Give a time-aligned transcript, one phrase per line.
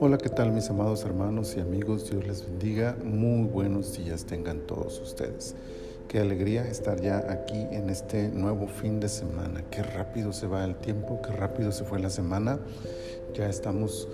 [0.00, 2.10] Hola, ¿qué tal mis amados hermanos y amigos?
[2.10, 2.96] Dios les bendiga.
[3.04, 5.54] Muy buenos días tengan todos ustedes.
[6.08, 9.64] Qué alegría estar ya aquí en este nuevo fin de semana.
[9.70, 12.60] Qué rápido se va el tiempo, qué rápido se fue la semana.
[13.34, 14.08] Ya estamos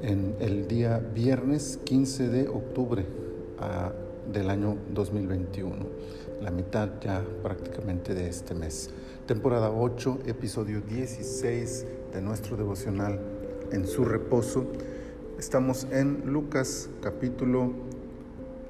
[0.00, 3.04] en el día viernes 15 de octubre
[3.58, 3.92] ah,
[4.32, 5.74] del año 2021,
[6.42, 8.90] la mitad ya prácticamente de este mes.
[9.26, 13.20] Temporada 8, episodio 16 de nuestro devocional
[13.72, 14.66] en su reposo
[15.38, 17.70] Estamos en Lucas capítulo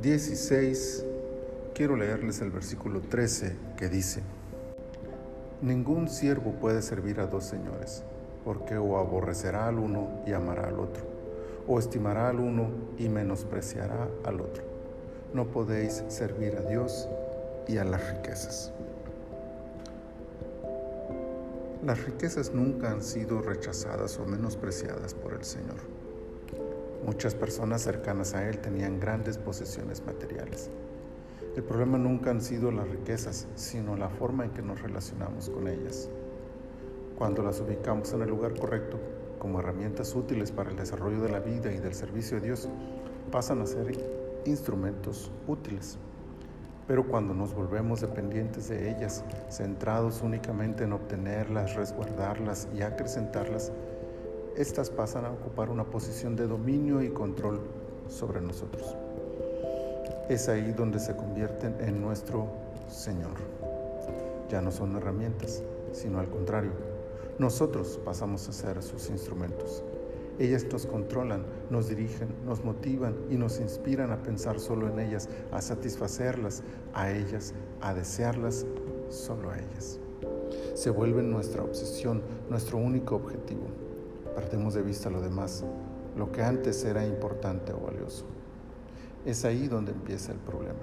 [0.00, 1.04] 16.
[1.74, 4.22] Quiero leerles el versículo 13 que dice,
[5.60, 8.04] Ningún siervo puede servir a dos señores,
[8.44, 11.02] porque o aborrecerá al uno y amará al otro,
[11.66, 14.71] o estimará al uno y menospreciará al otro.
[15.34, 17.08] No podéis servir a Dios
[17.66, 18.70] y a las riquezas.
[21.82, 25.78] Las riquezas nunca han sido rechazadas o menospreciadas por el Señor.
[27.06, 30.70] Muchas personas cercanas a él tenían grandes posesiones materiales.
[31.56, 35.66] El problema nunca han sido las riquezas, sino la forma en que nos relacionamos con
[35.66, 36.10] ellas.
[37.16, 38.98] Cuando las ubicamos en el lugar correcto,
[39.38, 42.68] como herramientas útiles para el desarrollo de la vida y del servicio de Dios,
[43.30, 43.90] pasan a ser
[44.44, 45.98] instrumentos útiles.
[46.86, 53.72] Pero cuando nos volvemos dependientes de ellas, centrados únicamente en obtenerlas, resguardarlas y acrecentarlas,
[54.56, 57.60] estas pasan a ocupar una posición de dominio y control
[58.08, 58.96] sobre nosotros.
[60.28, 62.48] Es ahí donde se convierten en nuestro
[62.88, 63.32] Señor.
[64.50, 65.62] Ya no son herramientas,
[65.92, 66.72] sino al contrario.
[67.38, 69.82] Nosotros pasamos a ser sus instrumentos.
[70.42, 75.28] Ellas nos controlan, nos dirigen, nos motivan y nos inspiran a pensar solo en ellas,
[75.52, 78.66] a satisfacerlas, a ellas, a desearlas
[79.08, 80.00] solo a ellas.
[80.74, 83.68] Se vuelven nuestra obsesión, nuestro único objetivo.
[84.34, 85.64] Perdemos de vista lo demás,
[86.16, 88.24] lo que antes era importante o valioso.
[89.24, 90.80] Es ahí donde empieza el problema.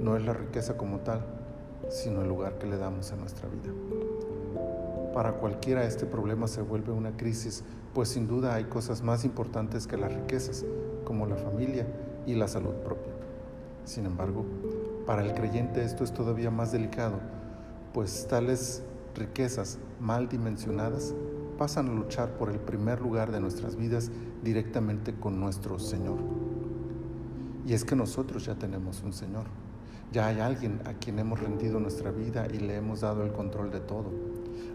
[0.00, 1.24] No es la riqueza como tal,
[1.88, 3.72] sino el lugar que le damos a nuestra vida.
[5.14, 9.86] Para cualquiera este problema se vuelve una crisis, pues sin duda hay cosas más importantes
[9.86, 10.64] que las riquezas,
[11.04, 11.86] como la familia
[12.26, 13.12] y la salud propia.
[13.84, 14.44] Sin embargo,
[15.06, 17.20] para el creyente esto es todavía más delicado,
[17.92, 18.82] pues tales
[19.14, 21.14] riquezas mal dimensionadas
[21.58, 24.10] pasan a luchar por el primer lugar de nuestras vidas
[24.42, 26.18] directamente con nuestro Señor.
[27.66, 29.44] Y es que nosotros ya tenemos un Señor.
[30.10, 33.70] Ya hay alguien a quien hemos rendido nuestra vida y le hemos dado el control
[33.70, 34.10] de todo.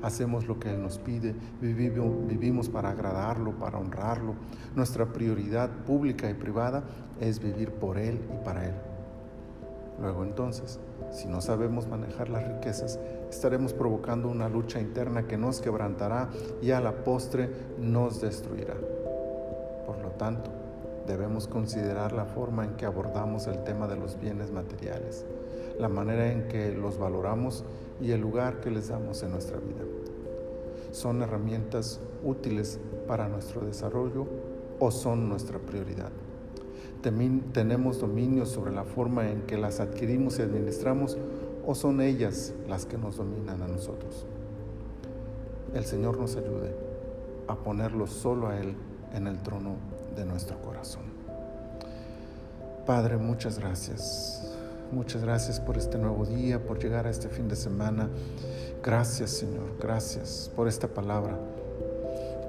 [0.02, 4.36] Hacemos lo que Él nos pide, vivimos para agradarlo, para honrarlo.
[4.76, 6.84] Nuestra prioridad pública y privada
[7.20, 8.76] es vivir por Él y para Él.
[10.00, 10.80] Luego entonces,
[11.12, 13.00] si no sabemos manejar las riquezas,
[13.30, 16.30] estaremos provocando una lucha interna que nos quebrantará
[16.62, 17.50] y a la postre
[17.80, 18.76] nos destruirá.
[19.86, 20.52] Por lo tanto,
[21.08, 25.26] debemos considerar la forma en que abordamos el tema de los bienes materiales,
[25.80, 27.64] la manera en que los valoramos
[28.02, 29.84] y el lugar que les damos en nuestra vida.
[30.92, 34.28] ¿Son herramientas útiles para nuestro desarrollo
[34.80, 36.12] o son nuestra prioridad?
[37.54, 41.18] tenemos dominio sobre la forma en que las adquirimos y administramos
[41.66, 44.26] o son ellas las que nos dominan a nosotros.
[45.74, 46.76] El Señor nos ayude
[47.48, 48.76] a ponerlo solo a Él
[49.14, 49.76] en el trono
[50.18, 51.04] de nuestro corazón.
[52.86, 54.52] Padre, muchas gracias.
[54.92, 58.10] Muchas gracias por este nuevo día, por llegar a este fin de semana.
[58.84, 59.78] Gracias, Señor.
[59.80, 61.38] Gracias por esta palabra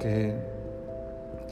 [0.00, 0.36] que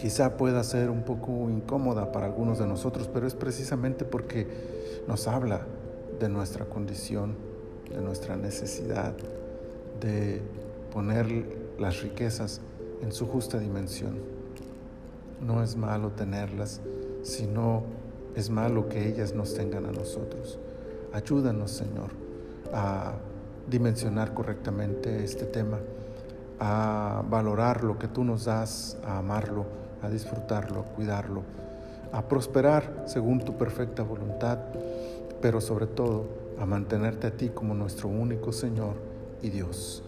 [0.01, 4.47] quizá pueda ser un poco incómoda para algunos de nosotros, pero es precisamente porque
[5.09, 5.67] nos habla
[6.21, 7.35] de nuestra condición,
[7.91, 9.15] de nuestra necesidad
[10.01, 10.41] de
[10.93, 11.27] poner
[11.79, 12.61] las riquezas
[13.03, 14.36] en su justa dimensión.
[15.47, 16.81] No es malo tenerlas,
[17.23, 17.85] sino
[18.35, 20.59] es malo que ellas nos tengan a nosotros.
[21.13, 22.11] Ayúdanos, Señor,
[22.73, 23.13] a
[23.69, 25.79] dimensionar correctamente este tema,
[26.59, 31.43] a valorar lo que tú nos das, a amarlo a disfrutarlo, a cuidarlo,
[32.13, 34.59] a prosperar según tu perfecta voluntad,
[35.41, 36.27] pero sobre todo
[36.59, 38.95] a mantenerte a ti como nuestro único Señor
[39.43, 40.03] y Dios.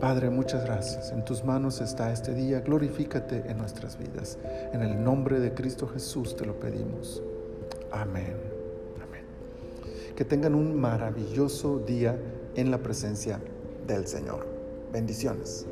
[0.00, 1.12] Padre, muchas gracias.
[1.12, 2.60] En tus manos está este día.
[2.60, 4.38] Glorifícate en nuestras vidas.
[4.72, 7.22] En el nombre de Cristo Jesús te lo pedimos.
[7.92, 8.34] Amén.
[9.06, 9.24] Amén.
[10.16, 12.18] Que tengan un maravilloso día
[12.54, 13.40] en la presencia
[13.86, 14.46] del Señor.
[14.90, 15.66] Bendiciones.